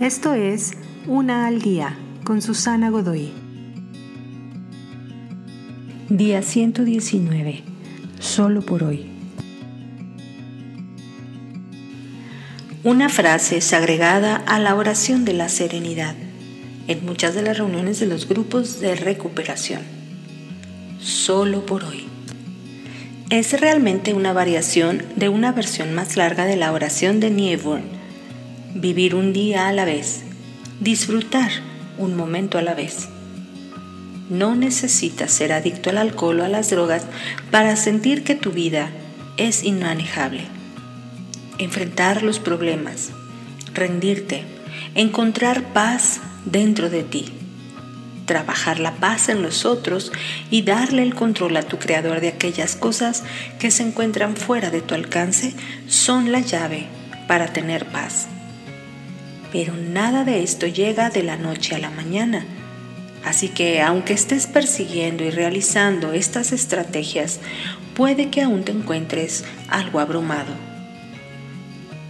[0.00, 0.72] Esto es
[1.06, 3.32] Una al Día con Susana Godoy.
[6.10, 7.62] Día 119.
[8.20, 9.06] Solo por hoy.
[12.84, 16.14] Una frase es agregada a la oración de la serenidad
[16.88, 19.80] en muchas de las reuniones de los grupos de recuperación.
[21.00, 22.04] Solo por hoy.
[23.30, 27.95] Es realmente una variación de una versión más larga de la oración de Niebuhr.
[28.78, 30.20] Vivir un día a la vez.
[30.80, 31.50] Disfrutar
[31.96, 33.08] un momento a la vez.
[34.28, 37.06] No necesitas ser adicto al alcohol o a las drogas
[37.50, 38.90] para sentir que tu vida
[39.38, 40.42] es inmanejable.
[41.56, 43.12] Enfrentar los problemas,
[43.72, 44.44] rendirte,
[44.94, 47.32] encontrar paz dentro de ti
[48.26, 50.10] trabajar la paz en los otros
[50.50, 53.22] y darle el control a tu creador de aquellas cosas
[53.60, 55.54] que se encuentran fuera de tu alcance
[55.86, 56.88] son la llave
[57.28, 58.26] para tener paz.
[59.52, 62.44] Pero nada de esto llega de la noche a la mañana.
[63.24, 67.40] Así que aunque estés persiguiendo y realizando estas estrategias,
[67.94, 70.52] puede que aún te encuentres algo abrumado.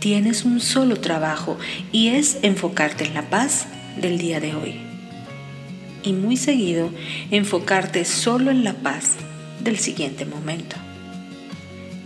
[0.00, 1.58] Tienes un solo trabajo
[1.90, 3.66] y es enfocarte en la paz
[4.00, 4.86] del día de hoy
[6.06, 6.90] y muy seguido
[7.30, 9.16] enfocarte solo en la paz
[9.62, 10.76] del siguiente momento.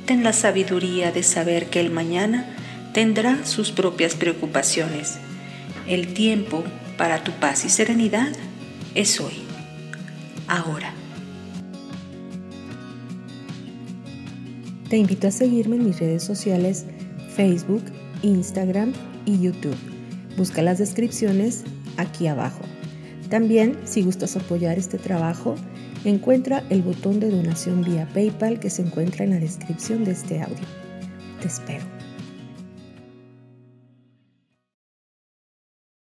[0.07, 2.57] Ten la sabiduría de saber que el mañana
[2.93, 5.19] tendrá sus propias preocupaciones.
[5.87, 6.65] El tiempo
[6.97, 8.29] para tu paz y serenidad
[8.95, 9.43] es hoy,
[10.49, 10.93] ahora.
[14.89, 16.85] Te invito a seguirme en mis redes sociales
[17.37, 17.85] Facebook,
[18.23, 18.93] Instagram
[19.25, 19.77] y YouTube.
[20.37, 21.63] Busca las descripciones
[21.97, 22.63] aquí abajo.
[23.29, 25.55] También, si gustas apoyar este trabajo,
[26.05, 30.43] encuentra el botón de donación vía PayPal que se encuentra en la descripción de este
[30.43, 30.67] audio.
[31.41, 32.00] Te espero.